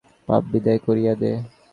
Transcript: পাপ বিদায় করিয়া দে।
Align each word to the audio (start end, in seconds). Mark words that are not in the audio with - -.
পাপ 0.27 0.43
বিদায় 0.51 0.79
করিয়া 0.85 1.13
দে। 1.15 1.31